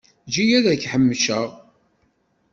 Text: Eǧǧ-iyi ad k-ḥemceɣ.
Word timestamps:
Eǧǧ-iyi 0.27 0.55
ad 0.57 0.65
k-ḥemceɣ. 0.81 1.47